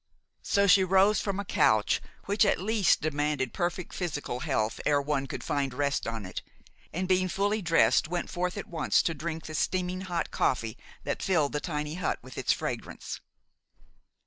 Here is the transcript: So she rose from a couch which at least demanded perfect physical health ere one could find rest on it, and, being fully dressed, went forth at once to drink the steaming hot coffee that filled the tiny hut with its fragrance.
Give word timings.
So 0.41 0.65
she 0.65 0.83
rose 0.83 1.21
from 1.21 1.39
a 1.39 1.45
couch 1.45 2.01
which 2.25 2.43
at 2.43 2.59
least 2.59 3.01
demanded 3.01 3.53
perfect 3.53 3.93
physical 3.93 4.39
health 4.39 4.81
ere 4.83 4.99
one 4.99 5.27
could 5.27 5.43
find 5.43 5.71
rest 5.75 6.07
on 6.07 6.25
it, 6.25 6.41
and, 6.91 7.07
being 7.07 7.27
fully 7.27 7.61
dressed, 7.61 8.07
went 8.07 8.27
forth 8.27 8.57
at 8.57 8.65
once 8.65 9.03
to 9.03 9.13
drink 9.13 9.45
the 9.45 9.53
steaming 9.53 10.01
hot 10.01 10.31
coffee 10.31 10.75
that 11.03 11.21
filled 11.21 11.51
the 11.53 11.59
tiny 11.59 11.93
hut 12.01 12.17
with 12.23 12.35
its 12.35 12.51
fragrance. 12.51 13.19